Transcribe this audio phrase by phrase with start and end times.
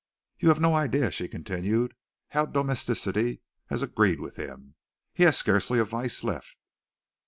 [0.39, 1.93] You have no idea," she continued,
[2.29, 4.73] "how domesticity has agreed with him.
[5.13, 6.57] He has scarcely a vice left."